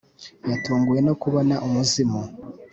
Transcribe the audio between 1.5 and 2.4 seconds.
umuzimu